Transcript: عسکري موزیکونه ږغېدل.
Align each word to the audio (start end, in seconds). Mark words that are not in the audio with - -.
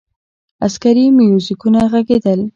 عسکري 0.67 1.05
موزیکونه 1.17 1.81
ږغېدل. 1.91 2.41